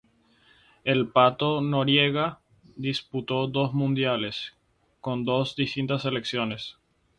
El 0.83 1.09
Pato 1.09 1.61
Noriega 1.61 2.39
disputó 2.75 3.45
dos 3.45 3.75
mundiales, 3.75 4.55
con 4.99 5.25
dos 5.25 5.55
distintas 5.55 6.01
selecciones. 6.01 6.77